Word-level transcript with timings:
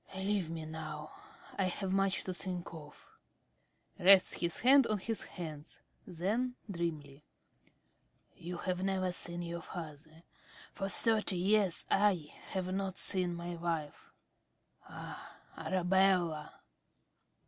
Leave 0.15 0.49
me 0.49 0.65
now. 0.65 1.11
I 1.59 1.65
have 1.65 1.93
much 1.93 2.23
to 2.23 2.33
think 2.33 2.73
of. 2.73 3.07
(Rests 3.99 4.33
his 4.33 4.61
head 4.61 4.87
on 4.87 4.97
his 4.97 5.25
hands. 5.25 5.79
Then, 6.07 6.55
dreamily.) 6.67 7.23
You 8.35 8.57
have 8.57 8.83
never 8.83 9.11
seen 9.11 9.43
your 9.43 9.61
father; 9.61 10.23
for 10.73 10.89
thirty 10.89 11.35
years 11.37 11.85
I 11.91 12.33
have 12.49 12.73
not 12.73 12.97
seen 12.97 13.35
my 13.35 13.53
wife.... 13.57 14.09
Ah, 14.89 15.35
Arabella! 15.55 16.61